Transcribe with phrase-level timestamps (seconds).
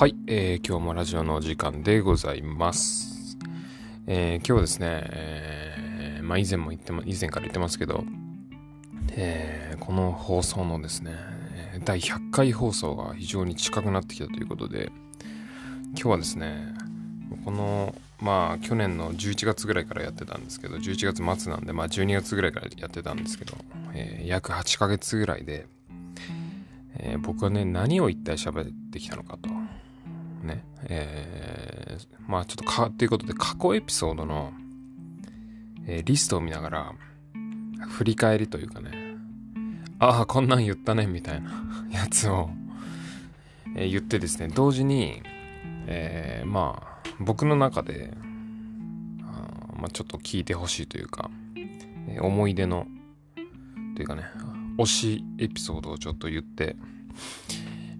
[0.00, 3.36] はい、えー、今日もラジオのお時間でございます。
[4.06, 8.04] えー、今日はですね、えー、まあ以前も言っても、以前から言ってますけど、
[9.10, 11.12] え、この放送のですね、
[11.84, 14.90] 第100回放送が非常に近くなってきたということで、
[15.88, 16.74] 今日はですね、
[17.44, 23.54] この、まあ去年の11月ぐらいからやってたんですけど、11月末なんで、まあ12月ぐらいからやってたんですけど、
[23.92, 25.66] え、約8ヶ月ぐらいで、
[26.96, 29.59] え、僕はね、何を一体喋ってきたのかと。
[30.44, 30.64] ね。
[30.84, 34.52] えー、まあちょっとか、っていうことで過去エピソードの、
[35.86, 36.92] えー、リストを見ながら、
[37.88, 39.16] 振り返りというかね、
[39.98, 41.50] ああ、こんなん言ったね、みたいな
[41.92, 42.50] やつを、
[43.76, 45.22] えー、言ってですね、同時に、
[45.86, 48.14] えー、まあ、僕の中で、
[49.22, 51.30] あまあ、ちょっと聞いてほしいというか、
[52.08, 52.86] えー、思い出の、
[53.94, 54.24] というかね、
[54.78, 56.76] 推しエピソードをちょっと言って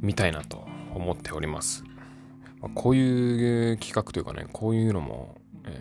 [0.00, 1.84] みたいなと思っております。
[2.60, 5.80] まあ、こういう企画というかね、こういうのも、え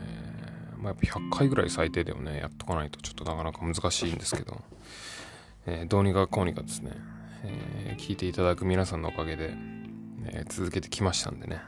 [0.75, 4.61] ー、まあ、やっぱ100回ぐらい最低でもね、やっとかないとちょっとなかなか難しいんですけど、
[5.65, 6.91] えー、どうにかこうにかですね、
[7.43, 9.53] え、聞いていただく皆さんのおかげで、
[10.25, 11.61] え続けてきましたんでね、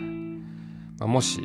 [0.98, 1.40] まあ、もし、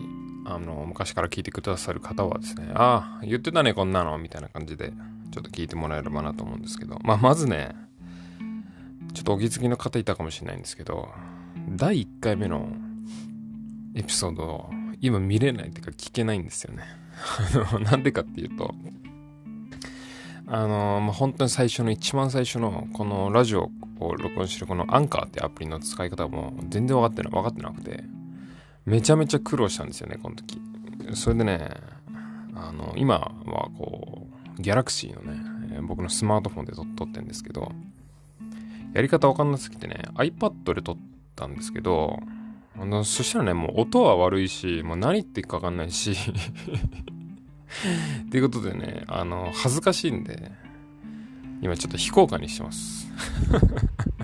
[0.45, 4.91] あの、昔から聞いてくださる方はですね、ああ、言ってたね、こんなの、みたいな感じで、
[5.31, 7.75] ちょっと聞いてもらえればなと思うんですけど、まあ、まずね、
[9.13, 11.09] ちょっとお気づきの方いたかもしれないんですけど、
[11.69, 12.69] 第1回目の
[13.95, 14.69] エピソードを
[15.01, 16.83] 今見れないっていうか聞けないんですよね。
[17.83, 18.73] なんでかっていうと、
[20.47, 28.03] あのまあ、本当に最初の一番最初のこのラジオを録音してるこのアンカーってアプリの使い方も全然分かってな分かってなくて、
[28.85, 30.59] めちゃめちゃ苦労したんですよね、この時。
[31.13, 31.69] それでね、
[32.55, 37.71] あの、今はこう、ギャラクシーのね、僕のスマートフォンで撮ってんですけど、
[38.93, 40.97] やり方わかんなすぎてね、iPad で撮っ
[41.41, 42.19] たんですけど、
[42.79, 46.11] あの、そしたらね、もう音は悪いし、もう何言っていくかわかんないし
[48.25, 50.51] っていうことでね、あの、恥ずかしいんで、
[51.61, 53.07] 今ちょっと非公開にしてます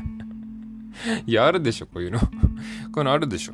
[1.25, 3.53] いや、あるでしょ、こういうのこういうのあるでしょ。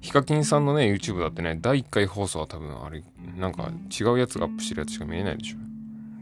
[0.00, 3.04] ヒカキンさんのね、YouTube だってね、第1回放送は多分あれ、
[3.36, 3.70] なんか
[4.00, 5.69] 違うやつがアップしてるやつしか見えないでしょ。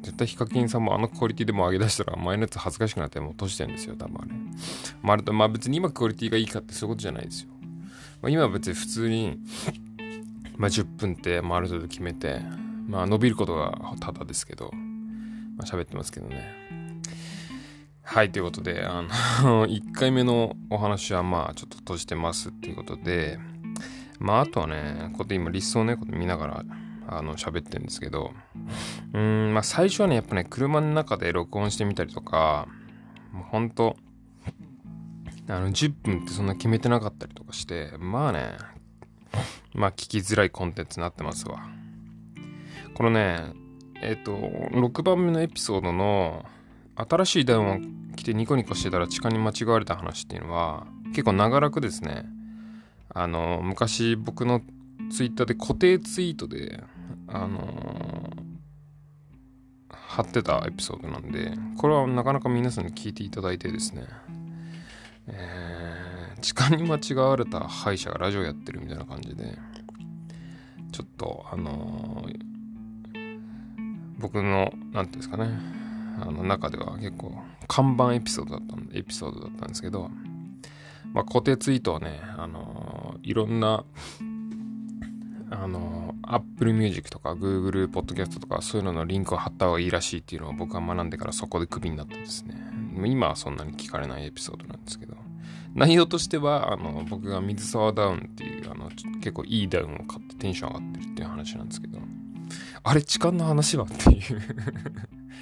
[0.09, 4.31] 絶対ヒカキンさんもあのクオリティでも上げ出したら前のやつ恥ずかしくなってもう閉じてるんですよ、多分あれ。
[5.03, 7.51] まあ、まあ別に今クオリティがいいかってそういうことじゃないですよ。
[8.23, 9.39] まあ、今は別に普通に、
[10.57, 12.41] まあ10分って、まあ、ある程度決めて、
[12.89, 14.71] まあ伸びることがただですけど、
[15.57, 16.55] まあ喋ってますけどね。
[18.03, 19.03] はい、ということで、あ
[19.43, 23.39] の 1回目のお話はまあちょっと閉じてますっていうことで、
[24.19, 26.65] まああとはね、こうやって今リストをね、こう見ながら、
[27.09, 28.33] あの、喋ってるんですけど、
[29.15, 32.69] うん、まあ最初はね、やっぱね、車の中で録音してみたりとか、
[33.33, 33.97] もうほんと、
[35.49, 38.57] あの、10分ってそんな決めてなかったりとかして、まあね、
[39.75, 41.67] まあ聞きづらいコンテンツになってますわ。
[42.95, 43.53] このね、
[44.03, 46.45] えっ、ー、と、6番目のエピソードの、
[46.97, 47.79] 新しいダウンを
[48.17, 52.25] 着てニコニコしてたら痴漢に間違われた話っていうのは、結構長らくですね、
[53.15, 54.61] あの、昔僕の
[55.11, 56.83] ツイッターで固定ツイートで、
[57.31, 64.06] あのー、貼ってたエピソードなんで、これはなかなか皆さんに聞いていただいてですね、
[65.27, 69.59] えー、時間に間違われた歯医者がラジオやってるみたいな感じで、
[70.91, 72.38] ちょっと、あのー、
[74.19, 75.50] 僕の、なんていうんですかね、
[76.21, 77.33] あの中では結構
[77.69, 80.11] 看板エピソードだったんで、エピソードだったんですけど、
[81.12, 83.84] まあ、固定ツイートはね、あのー、いろんな、
[85.50, 92.55] あの、Apple Music とか Google Podcast とかそういうののリンクを貼った方がいいらしいっていうのを僕は学んでからそこでクビになってですね。
[93.06, 95.17] 今はそんなに聞かれないエピソードなんですけど。
[95.75, 98.88] 内容としては、あの、僕が水沢ダウンっていう、あの、
[99.21, 101.99] 結構いいダウンを買ってテンション上がってるっていう話なんですけど、
[102.83, 104.43] あれ、痴漢の話はっていう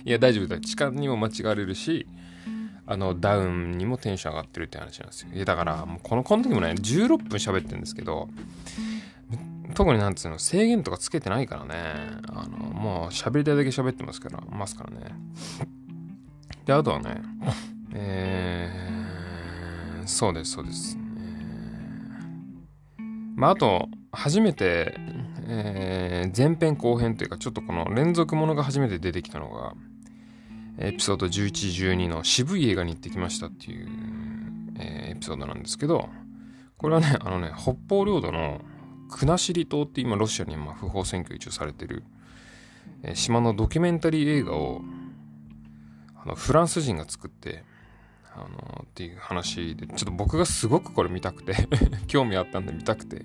[0.04, 0.60] いや、大丈夫だ。
[0.60, 2.06] 痴漢にも間違われるし、
[2.86, 5.30] あの、ダウンにもテンション上がってるって話なんですよ。
[5.34, 8.28] いや、だから、もうこの、この時もね、16分喋ってるんですけど、
[9.76, 11.74] 特になんつうの、制限とかつけてないからね。
[12.30, 15.14] あの、もう喋りたいだけ喋ってますから、ますからね。
[16.64, 17.20] で、あとはね、
[17.92, 20.96] えー、そうです、そうです。
[20.96, 23.04] えー、
[23.36, 24.94] まあ、あと、初めて、
[25.46, 29.74] えー、前編後編というか、ちょっとこの連続ものが初めて出てきたのが、
[30.78, 33.88] エピソード11、12の渋い映画に行ってきましたっていう、
[34.78, 36.08] えー、エピソードなんですけど、
[36.78, 38.62] これはね、あのね、北方領土の
[39.08, 42.04] 国後島って今ロシアにま不法占拠一応されてる、
[43.02, 44.82] え、島のドキュメンタリー映画を
[46.16, 47.64] あのフランス人が作って
[48.34, 51.54] あのっていう話で、ちょっと僕がすごくこれ見たくて
[52.06, 53.24] 興味あったんで見たくて、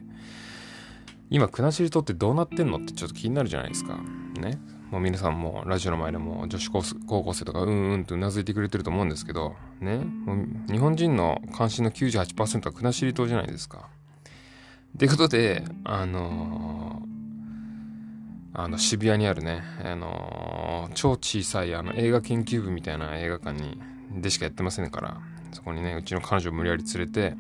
[1.29, 3.97] 今、国後島ってどうなってんのってちょっと気になるじゃないですか。
[4.39, 4.59] ね。
[4.89, 6.83] もう皆さんもラジオの前でも女子高
[7.23, 9.97] 校生とかうんうんとうなずいてくれてると思うんですけど、ね。
[9.97, 13.87] もう日本人の関心の98%は国後島じゃないですか。
[14.95, 23.79] っていうことで、あのー、あの渋谷にあるね、あのー、超小さいあの映画研究部みたいな映画館に
[24.21, 25.17] でしかやってませんから、
[25.53, 27.35] そこにね、うちの彼女を無理やり連れて、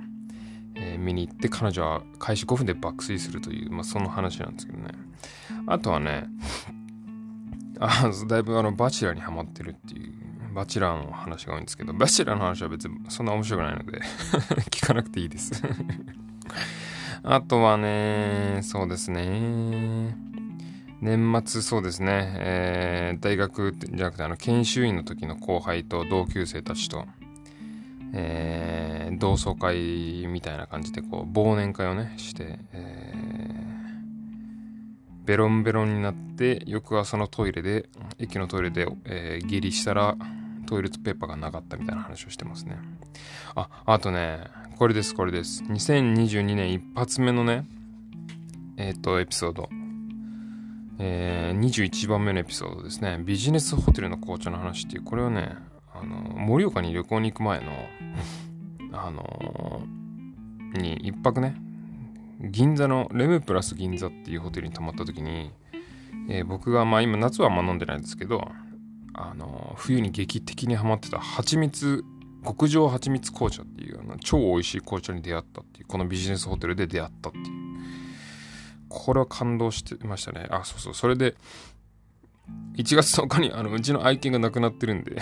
[0.75, 4.89] えー、見に行って彼女は開始5分で爆睡するという、まあ、その話なんですけどね。
[5.67, 6.27] あとはね、
[7.79, 10.13] あだいぶあのバチェラーにハマってるっていう、
[10.53, 13.99] バチェラーの話が多いんですけど、バチェラーの話は別にそんな面白くないので
[14.71, 15.61] 聞かなくていいです
[17.23, 20.15] あとはね、そうですね。
[21.01, 27.05] 年末そうですね、えー、大学じゃなくてあの研修医の時の後輩と同級生たちと、
[28.13, 37.89] えー、同窓会みたいな感じでこう忘年会をねして、えー、ベロンベロンになって翌朝のトイレで
[38.19, 40.15] 駅のトイレで、えー、下痢したら
[40.71, 42.77] トイレットペーパーがなかったみたいな話をしてますね。
[43.55, 44.45] ああとね
[44.77, 45.65] これですこれです。
[45.65, 47.65] 2022年一発目のね
[48.77, 49.67] えっ、ー、とエピソード。
[50.97, 53.19] えー、21番目のエピソードですね。
[53.21, 55.55] ビジネスホテルの紅茶の話っていう、これはね、
[55.93, 57.71] あの、盛岡に旅行に行く前の、
[58.93, 61.55] あのー、に一泊ね、
[62.39, 65.51] 銀座のレムプラス銀座っていうホテルに泊まった時に、
[66.29, 68.47] えー、僕が、まあ今夏はあんま飲んでないんですけど、
[69.13, 72.03] あの、冬に劇的にハマってた蜂蜜、
[72.45, 77.45] 極上蜂蜜紅茶っていうあの超美味しい紅茶に出会ったっていう、このビジネスホテルで出会ったっていう。
[78.89, 80.47] これは感動してましたね。
[80.49, 80.93] あ、そうそう。
[80.93, 81.35] それで、
[82.75, 85.17] 1月10日にあのうちの愛犬が亡くなってるんで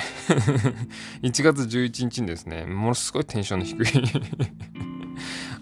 [1.21, 3.87] 1月11日にですね、ものすごいテンションの低い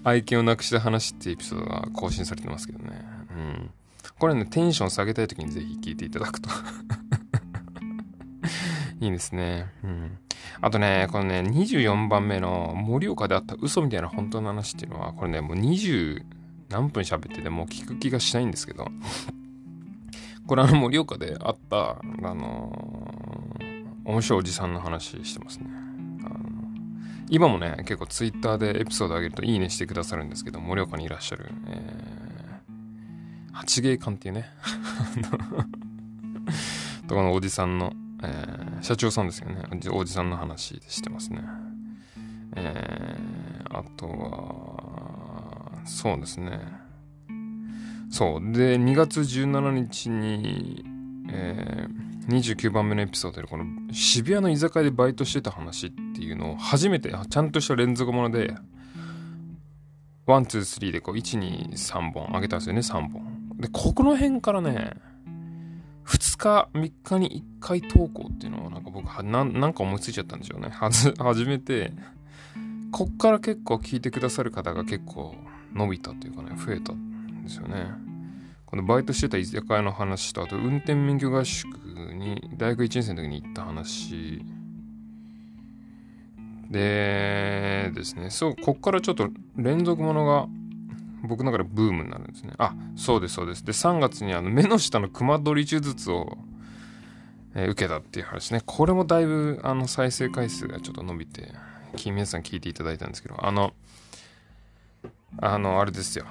[0.03, 3.05] 愛犬を亡くした話っていうエピソードが更新されてますけどね。
[3.31, 3.71] うん。
[4.19, 6.49] これね、テンション下げたい時にぜひ聞いていただくと
[8.99, 9.71] いいですね。
[9.83, 10.17] うん。
[10.61, 16.23] あとね、このね、24番目の盛岡であった嘘みたいな本当の話っていうのは、これね、もう20、
[16.69, 18.87] 何分喋ってても聞く気がしないんですけど、
[20.47, 21.99] これあの盛岡であった、あ
[22.33, 25.65] のー、面白いおじさんの話してますね。
[26.25, 26.39] あの
[27.29, 34.45] 今もね、結構ツイッターでエピソード上げるといいねしてくださるんですけど、盛岡にいらっしゃる、えー、八芸館っていうね、
[37.07, 37.93] とこのおじさんの、
[38.23, 41.41] えー、社長さんですよね、おじさんの話してますね。
[42.55, 46.59] えー、あとは、そうですね。
[48.09, 48.51] そう。
[48.51, 50.83] で、2月17日に、
[51.29, 58.55] えー、29番目のエピソードで、この渋谷の居酒屋でバイトしてた話っていうのを初めて、ちゃんとした連続もので、
[60.25, 63.57] one、two、three でこう、1、2、3本あげたんですよね、3本。
[63.57, 64.93] で、ここの辺からね、
[66.37, 70.69] 2日、3日に1回投稿っていうのをなんか僕はな、なんか思いついちゃったんでしょうね。
[70.69, 71.91] はず、 始めて、
[72.91, 75.35] こっから結構聞いてくださる方が結構
[75.73, 77.87] 伸びたっていうかね、増えたんですよね。
[78.65, 81.67] このバイトしてた居酒屋の話と、あと運転免許合宿
[82.13, 84.41] に大学1年生の時に行った話
[86.69, 90.47] でですね、そう、こっからちょっと連続ものが
[91.27, 92.53] 僕の中でブームになるんですね。
[92.57, 93.65] あ、そうです、そうです。
[93.65, 96.37] で、3月にあの 目の下の熊取り手術を、
[97.53, 98.61] えー、受けたっていう話ね。
[98.65, 101.53] これもだいぶあの再生回数がちょっと伸びて、
[102.05, 103.73] 皆さん聞いていただいたんですけど、あの、
[105.39, 106.25] あの、あれですよ。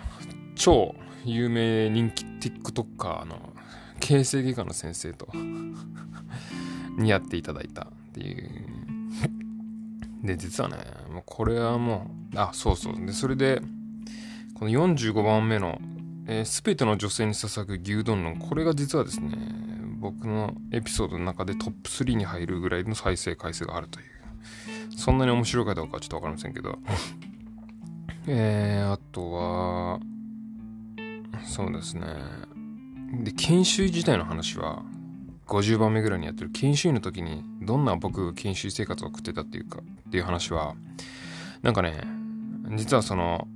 [0.55, 3.53] 超有名人気 TikToker の
[4.01, 5.29] 形成外科の先生と
[6.97, 8.67] 似合っていただいたっていう。
[10.23, 10.77] で、実はね、
[11.13, 13.07] もうこれはもう、あ、そうそう。
[13.07, 13.63] で、それで、
[14.59, 15.79] この45番目の、
[16.27, 19.37] えー、全ての女性に捧ぐ牛丼論、これが実はですね、
[20.01, 24.07] 僕のエピソードの中でトップ3に入るぐらいの再生回数があるという。
[24.97, 26.79] そんなに面白いかどうかちょっとわかりませんけど、
[28.29, 30.01] えー、あとは、
[31.45, 32.07] そうですね。
[33.25, 34.83] で、研修医自体の話は、
[35.47, 40.77] 50番目ぐらいにやってる研修医の時に、どんな僕研修生活を送ってたっていうか、っていう話は、
[41.61, 42.05] なんかね、
[42.75, 43.47] 実はその、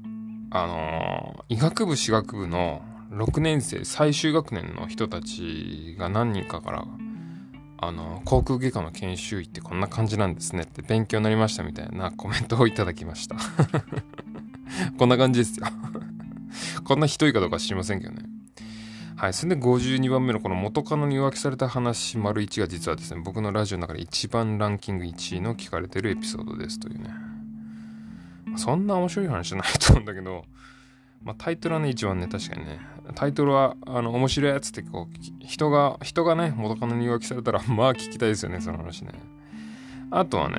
[0.51, 6.85] あの医学部、歯学部の6年生、最終学年の人たちが何人かから、
[7.79, 13.37] あの、航空外科の研修医ってこんな感じなんですねって勉強になりましたみたいな コメントをいただきました
[14.99, 15.67] こんな感じですよ
[16.85, 18.23] こんなひどいかどうか知りませんけどね。
[19.17, 19.35] はい。
[19.35, 27.11] それで52番目のこの元カノに浮気された話丸1が実はですね、僕のラジオの中で一番ランキング1位の聞かれてるエピソードですというね。
[28.57, 30.45] そんな面白い話じゃないと思うんだけど、
[31.23, 32.81] まあ、タイトルはね、一番ね、確かにね、
[33.15, 39.13] タイトルは、あの、面白いやつってこう、人が、人がね、元カノに浮気されたら、まあ聞きたいですよね、その話ね。
[40.11, 40.57] あとはね、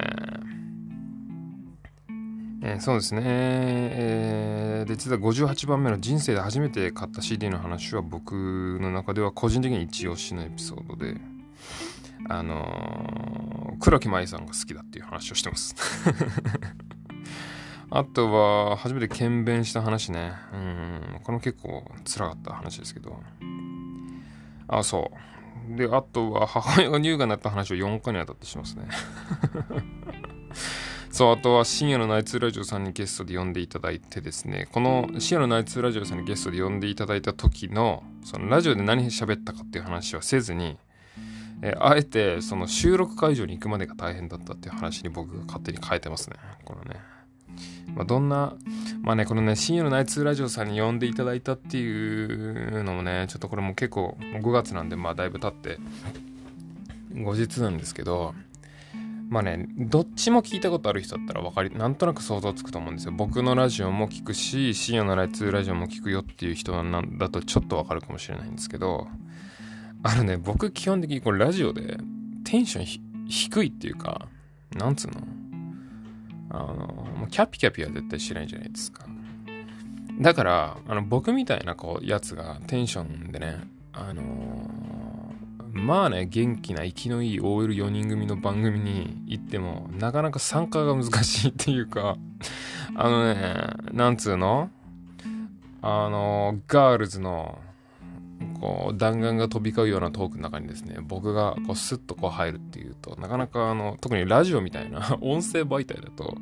[2.63, 11.15] えー、そうですね、えー、で、実は58番目の人生で初めて買った CD の話は僕の中では個人的に一押しのエピソードで、
[12.29, 15.75] あのー、黒木舞さんが好きだっていう話をしてます
[17.93, 20.31] あとは、初めて検便した話ね。
[20.53, 23.19] うん、これも結構辛かった話ですけど。
[24.69, 25.11] あ、そ
[25.69, 25.75] う。
[25.75, 28.87] で、あとは、母親が乳がんになった話を4回にわたってしますね。
[31.11, 40.77] そう、あとは深夜のナイツラジオさんにゲストで呼んでいただいてですね、この深夜のナイツラジオさんにゲストで呼んでいただいた時の、そのラジオで何喋ったかっていう話はせずに、
[41.61, 46.37] えあえてその収録会場に行くまでが大変だったっていう話に僕が勝手に変えてますね。
[46.63, 47.10] このね。
[47.95, 48.55] まあ、どんな、
[49.01, 55.77] まあね、このね、深夜のナイツラジオさんに呼んでいただいたっていうのもね、ちょっとこれも結構、5月なんで、まあだいぶ経って、
[57.13, 58.33] 後日なんですけど、
[59.29, 63.13] まあね、どっちも聞いたことある人だったら分かり、なんとなく想像つくと思うんですよ。
[63.13, 69.07] 僕のラジオも聞くし、深夜のライツラジオも聞くよっていう人なんだとちょっと分かるかもしれないんですけど、
[70.03, 71.97] あのね、僕基本的にこれラジオで
[72.43, 74.27] テンション低いっていうか、
[74.75, 75.21] なんつうの？
[76.53, 76.73] あの、
[77.17, 79.05] もうキャピキャピは絶対しないじゃないですか。
[80.19, 83.61] だから、あの、僕みたいなこう、やつがテンションでね、
[83.93, 84.23] あの
[85.73, 92.17] まあね、元気な、生きのいい OL4 人組の番組に行っても、なかなか参加が難しいっていうか、
[92.95, 94.69] あのね、なんつうの？
[95.81, 97.57] あの、ガールズの、
[98.61, 106.37] こう、弾丸が飛び交うようなトークの中にですね、僕がこうスッとこう入るっていうと、なかなかあの、特にラジオみたいな 音声媒体だと、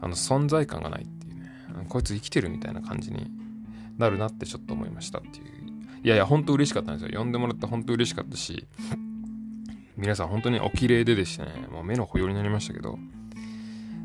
[0.00, 1.50] あの、存在感がないっていうね、
[1.88, 3.30] こいつ生きてるみたいな感じに
[3.96, 5.62] なるなってちょっと思いましたっていう
[6.04, 7.20] いやいや、本当嬉しかったんですよ。
[7.20, 8.66] 呼んでもらって本当嬉しかったし、
[9.96, 11.52] 皆さん本当にお綺麗ででしたね。
[11.70, 12.98] もう目の保養になりましたけど、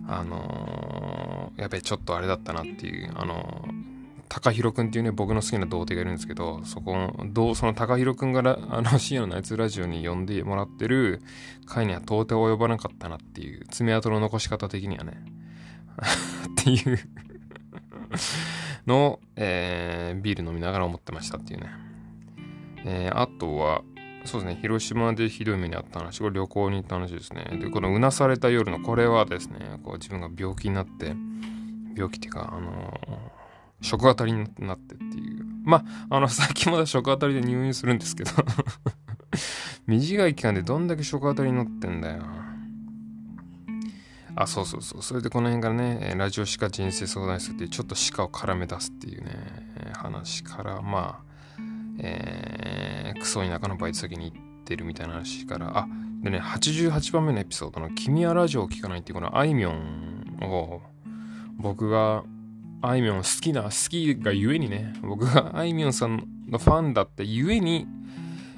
[0.07, 3.97] あのー、やっぱりちょっとあれだったなっていう、あのー、
[4.29, 11.22] 高弘くんっていうね、僕の好きな童貞がいるんですけど、そこの、その高弘くんがあの、深夜のナイツラジオに呼んでもらってる
[11.65, 15.13] 回には到底及ばなかったなっていう、爪痕の残し方的にはね、
[16.62, 17.00] っていう
[18.86, 21.69] の、えー、ビール飲みながら思ってましたっていうね。
[22.86, 23.81] えー、あとは、
[24.25, 27.46] そうですね、広島でひどい目にあった話、これ旅行に行った話ですね。
[27.62, 31.15] で、このうなされた夜の、これはですね、こう自分が病気になって、
[31.96, 33.37] 病気っていうか、あのー、
[33.81, 35.46] 食当たりになってっていう。
[35.63, 38.31] まあ、あの、最近まだ食当たりで入院するんですけど
[39.86, 42.24] 短い期間でどんだけ食当たりになってんだよ。
[44.36, 45.01] あ、そうそうそう。
[45.01, 49.31] それでこの辺からね、ラジオ歯科人生相談室っていうちょっと歯科を絡め出すっていうね、
[49.96, 51.62] 話から、まあ、
[52.00, 55.88] えー、クソ田舎のバイト先に行ってるみたいな話から、あ、
[56.22, 60.81] でね、88番目のエピソードの君はラジオを聴かないっていうこのあいみょんを、
[61.57, 62.24] 僕が
[62.81, 67.88] あいみょん好きな、好きがゆえにね、僕があいみょんさんのファンだってゆえに、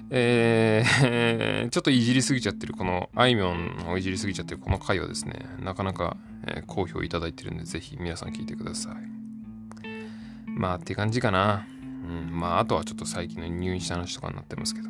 [0.10, 10.50] えー、 ちょっといじりすぎちゃってる、この、あいみょんをいじりすぎちゃってるこの回をですね、なかなか、え、好評いただいてるんで、ぜひ皆さん聞いてください。
[10.50, 11.66] まあ、って感じかな。
[12.10, 14.90] うん、まああとはちょっと最近の入院した話とかになってますけど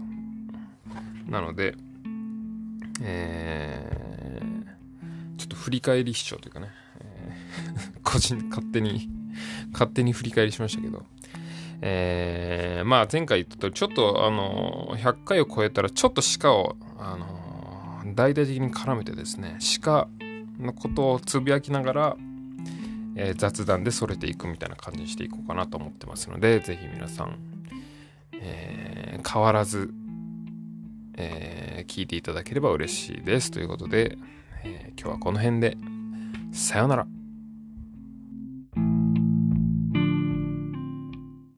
[1.27, 1.75] なので
[3.01, 6.69] えー、ちょっと振り返り視聴というかね、
[6.99, 9.09] えー、 個人勝手に
[9.71, 11.05] 勝手に振り返りしましたけど
[11.81, 20.09] えー、まあ前回言ったとちょっとあの100回を超えたらちょっと鹿をあの大々的に絡めてですね鹿
[20.59, 22.17] のことをつぶやきながら
[23.21, 27.37] えー、雑談でそれていくみたいな感じにしていこうかなと思ってますので、ぜひ皆さん、
[28.33, 29.93] えー、変わらず、
[31.17, 33.51] え、聞いていただければ嬉しいです。
[33.51, 34.17] ということで、
[34.63, 35.77] え今日はこの辺で、
[36.53, 37.07] さようなら。